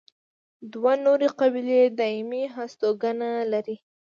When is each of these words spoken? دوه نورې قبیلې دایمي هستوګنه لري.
دوه 0.73 0.93
نورې 1.05 1.27
قبیلې 1.39 1.81
دایمي 1.99 2.43
هستوګنه 2.55 3.29
لري. 3.51 3.75